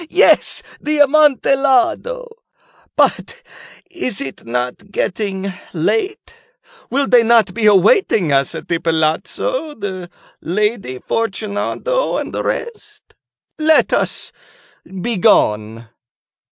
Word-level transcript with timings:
he!—yes, 0.09 0.63
the 0.79 0.97
Amontillado. 0.97 2.27
But 2.95 3.43
is 3.87 4.19
it 4.19 4.43
not 4.47 4.89
getting 4.91 5.53
late? 5.73 6.33
Will 6.89 7.05
not 7.07 7.45
they 7.45 7.51
be 7.51 7.65
awaiting 7.67 8.31
us 8.33 8.55
at 8.55 8.67
the 8.67 8.79
palazzo, 8.79 9.75
the 9.75 10.09
Lady 10.41 10.97
Fortunato 11.05 12.17
and 12.17 12.33
the 12.33 12.41
rest? 12.43 13.13
Let 13.59 13.93
us 13.93 14.31
be 15.03 15.17
gone." 15.17 15.87